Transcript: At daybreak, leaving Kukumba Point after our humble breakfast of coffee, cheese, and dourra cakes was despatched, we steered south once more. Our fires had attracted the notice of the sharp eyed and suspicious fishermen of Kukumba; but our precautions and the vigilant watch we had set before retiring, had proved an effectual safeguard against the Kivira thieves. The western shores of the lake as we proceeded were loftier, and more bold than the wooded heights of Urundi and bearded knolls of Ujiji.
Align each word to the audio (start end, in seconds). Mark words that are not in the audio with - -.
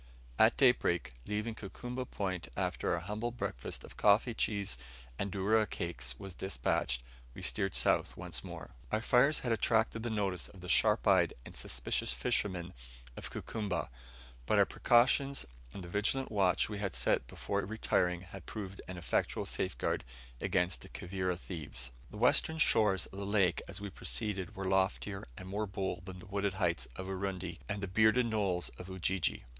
At 0.39 0.57
daybreak, 0.57 1.13
leaving 1.27 1.53
Kukumba 1.53 2.09
Point 2.09 2.47
after 2.57 2.95
our 2.95 3.01
humble 3.01 3.29
breakfast 3.29 3.83
of 3.83 3.97
coffee, 3.97 4.33
cheese, 4.33 4.79
and 5.19 5.31
dourra 5.31 5.67
cakes 5.69 6.17
was 6.17 6.33
despatched, 6.33 7.03
we 7.35 7.43
steered 7.43 7.75
south 7.75 8.17
once 8.17 8.43
more. 8.43 8.71
Our 8.91 9.03
fires 9.03 9.41
had 9.41 9.51
attracted 9.51 10.01
the 10.01 10.09
notice 10.09 10.47
of 10.49 10.61
the 10.61 10.69
sharp 10.69 11.07
eyed 11.07 11.35
and 11.45 11.53
suspicious 11.55 12.11
fishermen 12.13 12.73
of 13.15 13.29
Kukumba; 13.29 13.91
but 14.47 14.57
our 14.57 14.65
precautions 14.65 15.45
and 15.71 15.83
the 15.83 15.87
vigilant 15.87 16.31
watch 16.31 16.67
we 16.67 16.79
had 16.79 16.95
set 16.95 17.27
before 17.27 17.61
retiring, 17.63 18.21
had 18.21 18.47
proved 18.47 18.81
an 18.87 18.97
effectual 18.97 19.45
safeguard 19.45 20.03
against 20.41 20.81
the 20.81 20.89
Kivira 20.89 21.37
thieves. 21.37 21.91
The 22.09 22.17
western 22.17 22.57
shores 22.57 23.05
of 23.05 23.19
the 23.19 23.23
lake 23.23 23.61
as 23.67 23.79
we 23.79 23.91
proceeded 23.91 24.55
were 24.55 24.65
loftier, 24.65 25.27
and 25.37 25.47
more 25.47 25.67
bold 25.67 26.07
than 26.07 26.17
the 26.17 26.25
wooded 26.25 26.55
heights 26.55 26.87
of 26.95 27.05
Urundi 27.05 27.59
and 27.69 27.93
bearded 27.93 28.25
knolls 28.25 28.69
of 28.79 28.89
Ujiji. 28.89 29.45